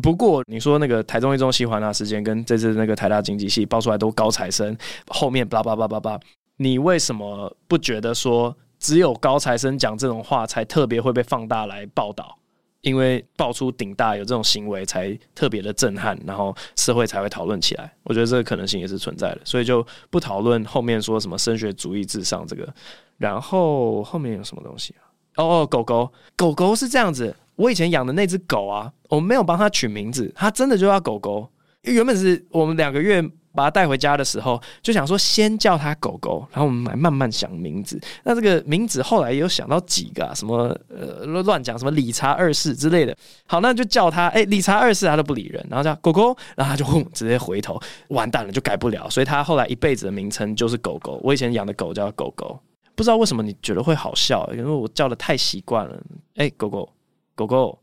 [0.03, 4.77] 不过你说那个台中一中西环那事件跟这次那个台大经济系爆出来都高材生，
[5.09, 6.21] 后面叭叭叭叭叭，
[6.57, 12.37] 你为什么不觉得说只有高材生讲这种话才特别会被放大来报道？
[12.81, 17.91] 因为爆出顶大有这种行为才特别的震撼，然后社会才会讨论起来。
[18.03, 22.69] 我觉得这个可能性也是存在的，所以就不讨论后面说什么升学主义至上这个。
[23.17, 24.95] 然后后面有什么东西？
[25.37, 27.35] 哦哦，狗狗，狗狗是这样子。
[27.57, 31.49] 我以前养的那只狗啊，我没有帮它取名字，它真的就叫狗狗。
[31.83, 33.23] 因为原本是我们两个月
[33.55, 38.01] 把它带回家的时候，就想说先叫它狗狗，然后我们来慢慢想名字。
[38.25, 43.17] 那这个名字后来也有想到几个啊，什么呃乱讲什么理查二世之类的。
[43.47, 49.09] 好，那就叫它哎、理查二世，它都不理人，然后叫狗狗，然后它就轰直接回头，完蛋了，就改不了。
[49.11, 51.21] 所以它后来一辈子的名称就是狗狗。
[51.23, 52.59] 我以前养的狗叫狗狗，
[52.95, 56.03] 不知道为什么你觉得会好笑，因为我叫的太习惯了。
[56.37, 56.89] 哎、狗狗。
[57.37, 57.77] 狗狗，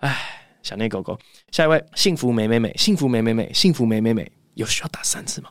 [0.00, 0.14] 哎，
[0.62, 1.18] 想念狗狗。
[1.50, 5.48] 下一位，幸福美美美，幸福美美美，幸福美美美，有需要打三次吗？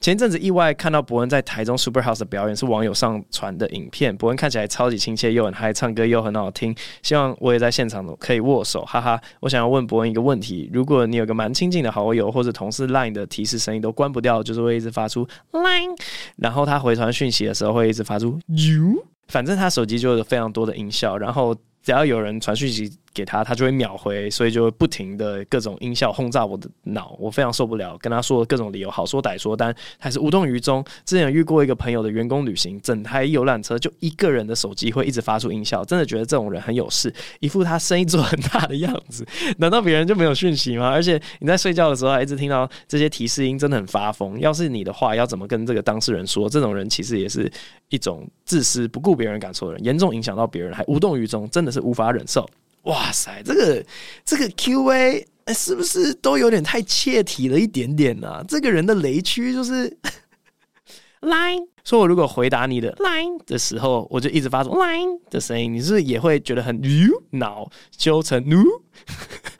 [0.00, 4.16] 前一阵子意外看到博恩在台中 Super House 的表演，是网友上传的影片。
[4.16, 6.74] 博恩看起来超级亲切，又很嗨，唱歌又很好听。
[7.02, 9.20] 希望我也在现场可以握手，哈哈。
[9.40, 15.96] 我想要问博恩一个问题：如果你有个蛮亲近的好友或者同事 Line 的提示声音都关不掉，就是会一直发出 Line，
[16.36, 21.56] 然后他回传讯息的时候会一直发出 You，反正他手机就有非常多的音效，然后。
[21.82, 27.96] 只要有人传讯息给他，他就会秒回，所以就会不停的各种音效轰炸我的脑，我非常受不了。
[27.98, 30.84] 跟他说各种理由，好说歹说，但还是无动于衷。
[31.06, 39.26] 之前有遇过一个朋友的员工旅行，整台游览车就一个人的手机会一直发出音效，真的觉得这种人很有事，一副他生意做很大的样子。
[39.56, 40.90] 难道别人就没有讯息吗？
[40.90, 44.38] 而且你在睡觉的时候还一直听到这些提示音，真的很发疯。
[44.38, 46.48] 要是你的话，要怎么跟这个当事人说？
[46.48, 47.50] 这种人其实也是
[47.88, 52.46] 一种自私、不顾别人感受的人，严重影响到别人，还无动于衷，真的是无法忍受。
[52.86, 53.84] 哇塞，这个
[54.24, 58.44] 这个 Q&A 是不是都有点太切题了一点点呢、啊？
[58.48, 59.88] 这个人的雷区就是
[61.22, 68.82] line，说我如果回答你的 line 的时候，我就一直发出 line 的声音，你是不是也会觉得很呜脑揪成呜？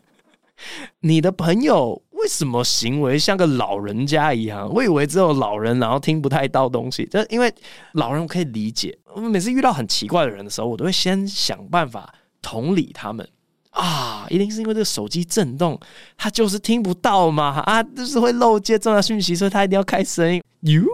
[1.01, 4.69] 你的朋友为什么行为像个老人家一样？
[4.73, 7.53] 我以为只有老人然后听不太到东西，就因为
[7.95, 8.97] 老人我可以理解。
[9.15, 12.15] 我每次遇到很奇怪的人的时候，我都会先想办法。
[12.47, 13.29] 同理他们
[13.71, 15.77] 啊，一定是因为这个手机震动，
[16.17, 20.41] 他就是听不到嘛啊，就是会漏接重要讯息，所以他一定要开声音。
[20.61, 20.85] You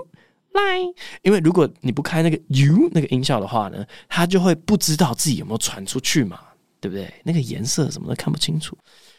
[0.54, 6.40] line，因为如果你不开那个 you 那个音效的话呢，他就会不知道自己有没有传出去嘛，
[6.80, 7.12] 对不对？
[7.22, 8.74] 那个颜色什么都看不清楚。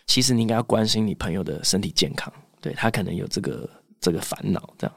[0.08, 3.70] 其实你应该要关心你朋友的身体健康，对，他可能有这个
[4.02, 4.74] 这个烦恼。
[4.80, 4.96] 这样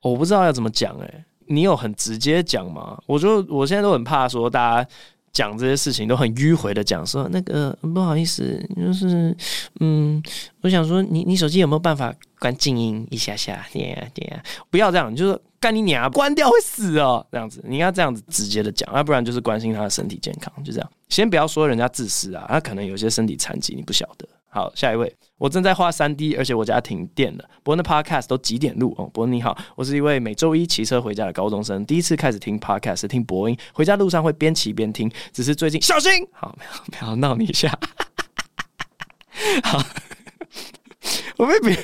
[0.00, 2.98] 我不知道要怎么讲哎，你有很直接讲吗？
[3.06, 4.90] 我就我现在都很怕说大家。
[5.32, 9.34] 讲这些事情都很迂回的讲，说那个不好意思，就是
[9.80, 10.22] 嗯，
[10.60, 13.64] 我想说你你手机有没有办法关静音一下下？
[13.72, 20.90] 点呀点呀，不要这样，你就是干你娘，关掉会死哦，这样子，你要这样子直接的讲，要不然就是关心他的身体健康，就这样。
[21.08, 24.28] 先不要说人家自私啊，他可能有些身体残疾，你不晓得。
[24.54, 27.44] 好，下一位，我正在画三 D，而且我家停电了。
[27.62, 28.94] 伯恩的 Podcast 都几点录？
[28.98, 37.70] 哦，伯恩你好，我是一位每周一骑车回家的高中生，第一次开始听 Podcast，是听伯恩，回家路上会边骑边听，只是最近小心，好，不要闹你一下。
[39.64, 39.82] 好，
[41.38, 41.74] 我被别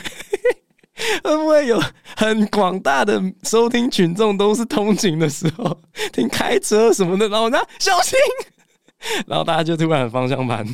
[1.24, 1.82] 会不会有
[2.16, 5.80] 很广大的收听群众都是通勤的时候
[6.12, 8.18] 听开车什么的，然后呢小心，
[9.26, 10.66] 然后大家就突然方向盘。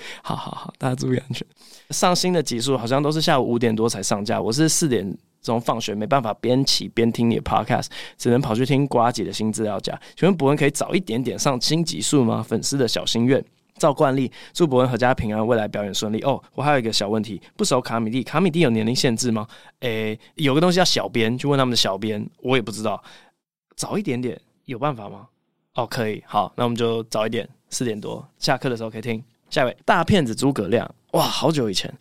[0.22, 1.46] 好好好，大家注意安全。
[1.90, 9.98] 上新的集数好像都是下午五点多才上架，我是四点钟放学，没办法边骑边听你的 podcast，只能跑去听瓜姐的新资料夹。
[10.16, 12.42] 请问博文可以早一点点上新集数吗？
[12.42, 13.44] 粉丝的小心愿。
[13.78, 16.20] 照惯例，祝博文阖家平安，未来表演顺利。
[16.22, 19.46] 哦，我还有一个小问题，不熟卡米蒂，卡米蒂有年龄限制吗？
[19.78, 23.00] 诶、有个东西叫小编，去问他们的小编，我也不知道。
[23.76, 25.28] 早一点点有办法吗？
[25.76, 29.22] 哦，可以，好，那我们就早一点，四点多下课的时候可以听。
[29.50, 31.92] 下一位大骗子诸葛亮，哇，好久以前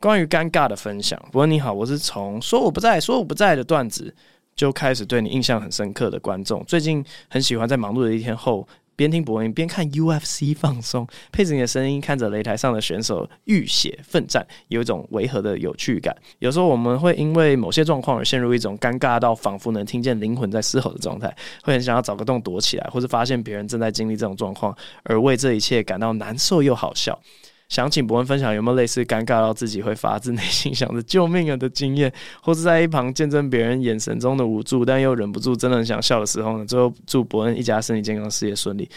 [0.00, 1.20] 关于尴尬的分享。
[1.26, 4.14] 不过你好，我是从说我不在，说我不在的段子
[4.56, 6.64] 就开始对你印象很深刻的观众。
[6.64, 16.16] 最近很喜欢在忙碌的一天后，边听播音边看 UFC 放松，配着你的声音，看着擂台上的选手浴血奋战，有一种违和的有趣感。
[16.38, 27.20] 有时候我们会因为某些状况而陷入一种尴尬到仿佛能听见灵魂在嘶吼的状态，会很想要找个洞躲起来，或是发现别人正在经历这种状况，而为这一切感到难受又好笑。
[27.68, 36.66] 想请伯恩分享有没有类似尴尬到自己会发自内心想着救命啊的经验，或是在一旁见证别人眼神中的无助，但又忍不住真的很想笑的时候呢？
[36.66, 38.88] 最后祝伯恩一家身体健康，事业顺利。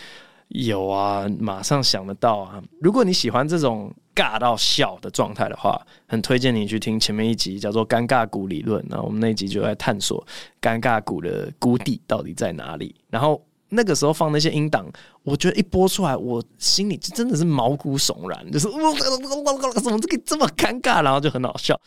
[0.50, 2.62] 有啊，马上想得到啊！
[2.80, 10.26] 如果你喜欢这种尬到笑的状态的话，很推荐你去听前面一集叫做《尴尬谷理论》，那我们那一集就在探索
[10.62, 13.42] 尴尬谷的谷底到底在哪里，然后。
[13.70, 14.86] 那个时候放那些音档，
[15.24, 21.80] 我觉得一播出来，我心里就真的是毛骨悚然，就是我怎么这个这么尴尬，然后就很好笑。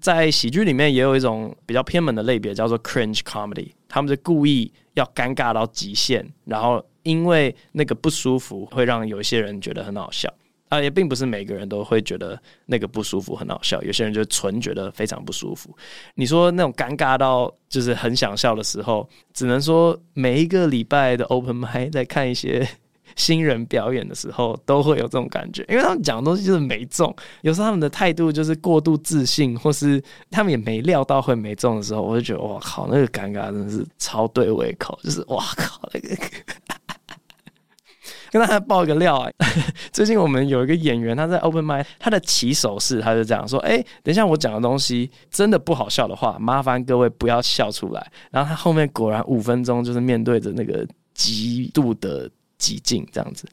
[0.00, 10.28] 在喜剧里面也有一种比较偏门的类别，叫做 cringe comedy，他们是故意要尴尬到极限，然后因为那个不舒服，会让有一些人觉得很好笑。
[10.74, 15.74] 啊，也并不是每个人都会觉得那个不舒服很好笑，有些人就纯觉得非常不舒服。
[16.14, 22.66] 你说那种尴尬到就是很想笑的时候，只能说每一个礼拜的 open mic 在看一些
[23.16, 36.16] 新人表演的时候，都会有这种感觉，因为他们讲的东西就是没中，有时候他们的态度就是过度自信，或是他们也没料到会没中的时候，我就觉得哇靠，那个尴尬真的是超对胃口，就是哇靠那个。
[38.34, 39.30] 跟大家爆一个料啊！
[39.92, 53.46] 最近我们有一个演员，他在 Open Mic，他的起手式他就这样说：“哎，等一下我讲的东西真的不好笑的话，麻烦各位不要笑出来。”然后他后面果然五分钟就是面对着那个极度的寂静这样子，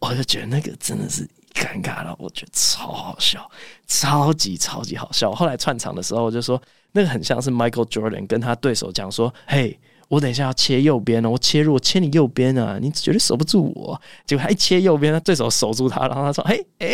[0.00, 3.50] 我就觉得那个真的是尴尬了，我觉得超好笑，
[3.86, 5.32] 超级超级好笑。
[5.32, 6.60] 后来串场的时候，我就说
[6.92, 9.80] 那个很像是 Michael Jordan 跟他对手讲说：“嘿。”
[10.10, 14.00] 我等一下要切右边哦，我切入我切你右边啊，你绝对守不住我。
[14.26, 16.88] 结果他一切右边，他对手守住他，然后他说：“哎，哎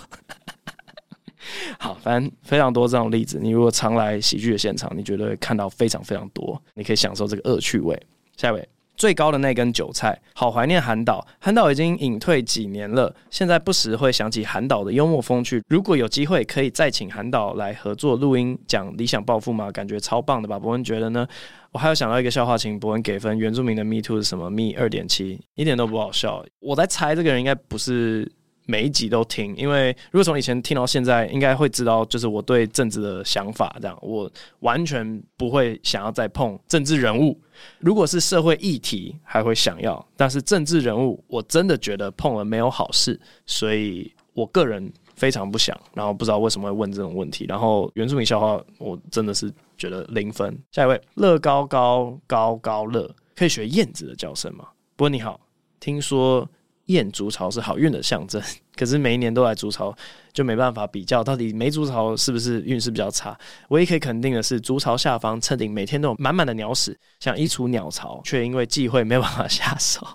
[1.78, 3.38] 好，反正非常多这种例子。
[3.38, 8.02] 你如果常来喜剧的现场，你绝对会看到非常非常多，你可以享受这个恶趣味。
[8.38, 8.70] 下一位。
[8.98, 11.26] 最高的那根韭菜，好怀念韩导。
[11.40, 15.64] 韩导已经隐退几年了，现在不时会想起韩导的幽默风趣。
[15.70, 19.72] 如果有机会，可以再请韩导来合作录音讲理想抱负吗？
[19.72, 20.60] 感觉超棒的吧？
[20.60, 21.26] 伯恩觉得呢？
[21.72, 23.38] 我还有想到一个笑话，请伯恩给分。
[23.38, 26.44] 原住民的 Me Too 是什么？Me 二点七，一点都不好笑。
[26.60, 28.32] 我在猜这个人应该不是。
[28.68, 33.74] 每一集都听，因为如果从以前听到现在，应该会知道，就是我对政治的想法。
[33.82, 37.40] 这样，我完全不会想要再碰政治人物。
[37.80, 45.80] 如果是社会议题，还会想要，但是政治人物，我真的觉得碰了没有好事，所以我个人非常不想。
[45.94, 47.46] 然后不知道为什么会问这种问题。
[47.48, 50.56] 然后原住民笑话，我真的是觉得零分。
[50.74, 54.68] 下一位，乐高高高高乐，可以学燕子的叫声吗？
[54.98, 55.40] 不过你好，
[55.80, 56.46] 听说。
[56.88, 58.42] 燕筑巢是好运的象征，
[58.76, 59.96] 可是每一年都来筑巢，
[60.34, 63.38] 就没办法比较到底没筑巢是不是运势比较差。
[63.70, 70.06] 唯一可以肯定的是，筑巢下方衬顶每天都有满满的鸟屎，想移除鸟巢，却因为忌讳没有办法下手。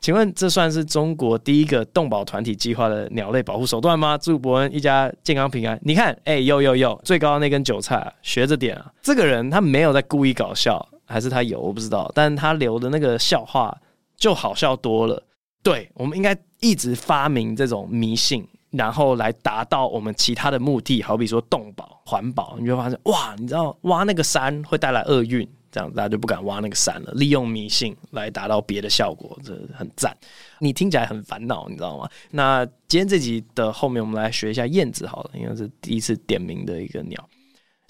[0.00, 4.18] 请问这算是中国第一个动保团体计划的鸟类保护手段吗？
[4.18, 5.78] 祝伯恩一家健康平安。
[5.80, 8.92] 你看，哎、欸，呦呦呦，最高那根韭菜、啊，学着点啊！
[9.00, 12.10] 这个人他没有在故意搞笑，还是他有，我不知道。
[12.16, 13.76] 但他留的那个笑话
[14.16, 15.22] 就好笑多了。
[15.62, 27.12] 对，我们应该一直发明这种迷信，然后来达到我们其他的目的，好比说动保、环保，你就会发现哇，你知道挖那个山会带来厄运，这样大家就不敢挖那个山了。
[27.12, 30.16] 利用迷信来达到别的效果，这很赞。
[30.58, 32.10] 你听起来很烦恼，你知道吗？
[32.32, 37.28] 那今天这集的后面，我们来学一下燕子好了，因为是第一次点名的一个鸟。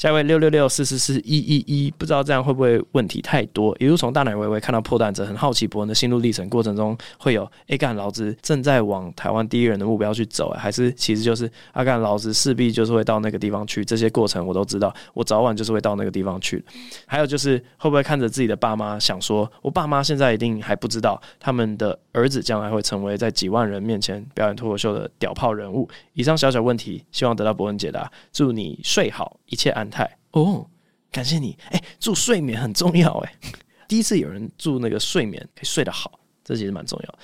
[0.03, 3.73] 下一位六六六四四四一一一，不知道这样会不会问题太多？
[3.79, 13.85] 一路从大奶微微看到破蛋者，很好奇博恩的心路历程过程中会有哎干老子正在往台湾第一人的目标去走，还是其实就是阿干老子势必就是会到那个地方去？
[13.85, 16.65] 这些过程我都知道，我早晚就是会到那个地方去。
[17.07, 25.89] 还有就是会不会看着自己的爸妈想说，我爸妈现在一定还不知道他们的儿子将来会成为在几万人面前表演脱口秀的屌炮人物？
[26.15, 28.11] 以上小小问题，希望得到博恩解答。
[28.33, 29.92] 祝你睡好，一切安。
[29.93, 30.67] 太哦，
[31.11, 33.35] 感谢你哎，祝睡眠很重要哎，
[33.87, 37.19] 第一次有人祝那个睡眠可以睡得好，这其实蛮重要。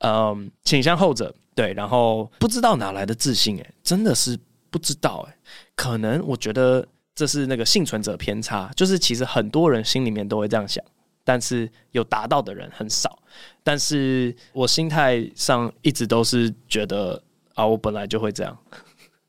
[0.00, 4.38] 嗯，倾向后者对，然后不知道哪来的自信哎，真的是
[4.70, 5.36] 不知道哎，
[5.74, 10.84] 可能我觉得这是那个幸存者偏差，就是其实很多人心里面都会这样想，
[11.24, 13.18] 但是有达到的人很少。
[13.62, 17.20] 但是我心态上一直都是觉得
[17.54, 18.56] 啊，我本来就会这样，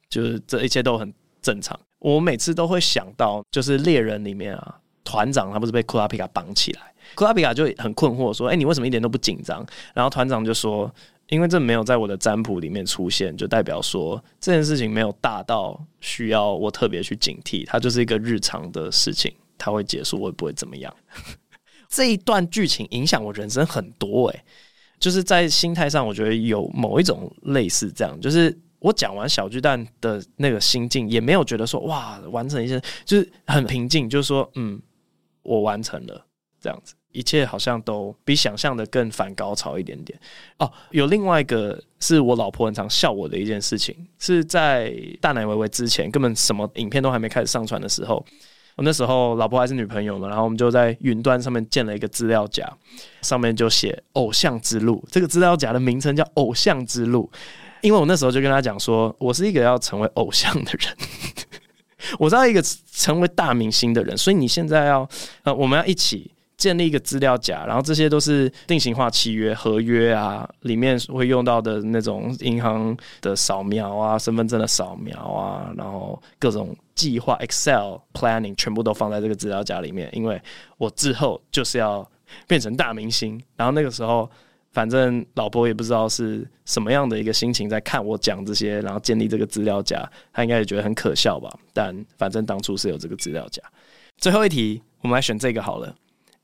[0.07, 1.11] 就是这一切都很
[1.41, 1.79] 正常。
[1.99, 10.89] 我每次都会想到，就是猎人里面啊，团长他不是被库拉皮卡绑起来，库拉皮卡就很困惑说：“哎，你为什么一点都不紧张？”然后团长就说
[11.27, 20.93] ：“因为这没有在我的占卜里面出现，就代表说这件事情没有大到需要我特别去警惕，它就是一个日常的事情，它会结束，我也不会怎么样。
[21.89, 24.43] ”这一段剧情影响我人生很多，哎，
[24.99, 28.57] 就是在心态上，我觉得有某一种类似这样，就是。
[28.79, 34.81] 我讲完小巨蛋的那个心境，也没有觉得说哇，完成一些，就是很平静，就是说嗯，
[35.43, 36.25] 我完成了
[36.61, 40.17] 这样子，一切好像都比想象的更反高潮一点点。
[40.59, 48.25] 哦，有另外一个是我老婆很常笑我的一件事情，是在大奶维维之前，根本什么影片都还没开始上传的时候，
[48.75, 52.65] 我那时候老婆还是女朋友嘛，然后我们就在云端上面建了一个资料夹，
[53.21, 57.29] 上面就写“偶像之路”，这个资料夹的名称叫“偶像之路”。
[57.81, 60.95] 因为我那时候就跟他讲说，我是一个要成为偶像的人，
[62.19, 62.61] 我是要一个
[62.91, 65.07] 成为大明星的人，所以你现在要
[65.43, 80.41] 呃，我们要一起建立一个资料夹，然后这些都是定型化契约、合约啊，里面会用到的那种银行的扫描啊、身份证的扫描啊，然后各种计划、Excel planning 全部都放在这个资料夹里面，因为
[80.77, 82.05] 我之后就是要
[82.45, 84.29] 变成大明星，然后那个时候。
[84.71, 91.49] 反正老婆也不知道是什么样的一个心情在看我讲这些，然后建立这个资料夹，她应该也觉得很可笑吧。
[91.73, 93.61] 但反正当初是有这个资料夹。
[94.17, 95.95] 最后一题，我们来选这个好了，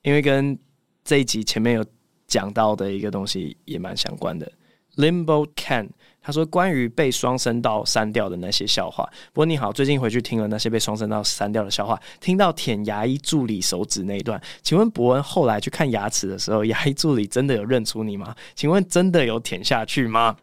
[0.01, 0.57] 因为跟
[1.03, 1.85] 这一集前面有
[2.27, 4.51] 讲到的一个东西也蛮相关的。
[4.95, 5.89] Limbo Can。
[6.25, 9.07] 他说：“关于被双声道删掉的那些笑话。
[9.31, 18.35] 不过你好，最近回去听了那些被双声道删掉的笑话，听到舔牙医助理手指那一段，请问博恩后来去看牙齿的时候，牙医助理真的有认出你吗？
[18.55, 20.35] 请问真的有舔下去吗？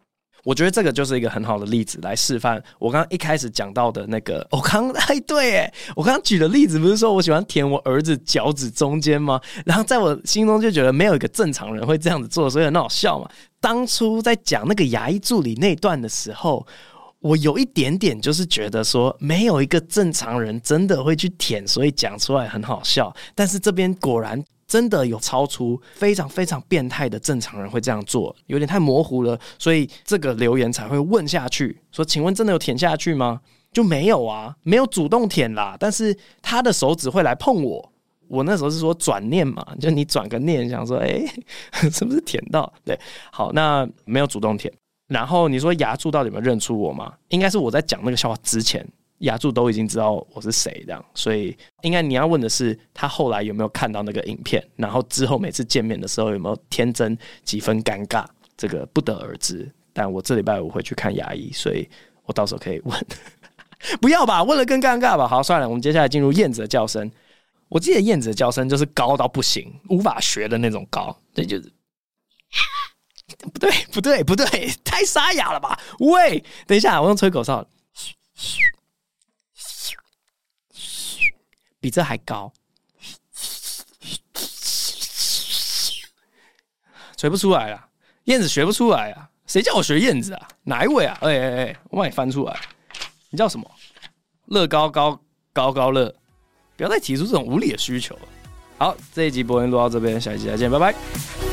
[0.44, 4.44] 我觉得这个就是一个很好的例子来示范我刚刚一开始讲到的那个。
[4.50, 9.40] 我刚哎对哎，我刚刚举的例子不是说我喜欢舔我儿子脚趾中间吗？
[9.64, 13.30] 然后在我心中就觉得没有一个正常人会这样子做，所以很好笑嘛。
[13.62, 16.66] 当初在讲那个牙医助理那段的时候，
[17.20, 23.14] 我有一点点就是觉得说没有一个正常人真的会去舔，所以讲出来很好笑。
[23.34, 24.44] 但是这边果然。
[24.64, 37.91] 真的有超出非常非常变态的正常人会这样做，有点太模糊了，所以这个留言才会问下去，说：“请问真的有舔下去吗？”就没有啊，没有主动舔啦，但是他的手指会来碰我。
[38.32, 41.22] 我那时候是说转念嘛，就你转个念，想说：“哎，
[41.92, 42.98] 是不是舔到？”对，
[43.30, 44.72] 好，那没有主动舔。
[45.08, 47.12] 然后你说牙柱到底有没有认出我吗？
[47.28, 48.86] 应该是我在讲那个笑话之前。
[49.18, 58.24] 牙柱都已经知道我是谁，这样，所以应该你要问的是他后来有没有看到那个影片，然后之后每次见面的时候有没有天真几分尴尬，
[58.56, 59.70] 这个不得而知。
[59.92, 61.88] 但我这礼拜五会去看牙医，所以
[62.24, 63.06] 我到时候可以问。
[64.00, 65.28] 不要吧，问了更尴尬吧。
[65.28, 67.08] 好，算了，我们接下来进入燕子的叫声。
[67.72, 71.72] 我记得燕子的叫声就是高到不行，无法学的那种高，这就是
[73.50, 75.80] 不对，不对，不对，太沙哑了吧？
[76.00, 77.66] 喂，等一下，我用吹口哨。
[81.80, 82.52] 比这还高，
[87.16, 87.88] 吹不出来了。
[88.24, 89.30] 燕子学不出来啊？
[89.46, 90.48] 谁叫我学燕子啊？
[90.64, 91.16] 哪一位啊？
[91.22, 92.60] 哎哎哎，我帮你翻出来。
[93.30, 93.68] 你叫什么？
[94.44, 95.18] 乐高高
[95.54, 96.14] 高高乐，
[96.82, 98.22] 不要再提出这种无理的需求了。
[98.76, 101.51] 好，这一集播音录到这边，下一集再见，拜拜。